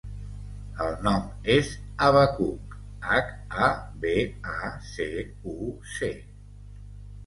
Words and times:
El 0.85 0.95
nom 1.07 1.27
és 1.57 1.69
Habacuc: 2.07 2.75
hac, 3.11 3.31
a, 3.69 3.71
be, 4.03 4.17
a, 4.57 4.75
ce, 4.97 5.11
u, 5.57 5.63
ce. 5.97 6.15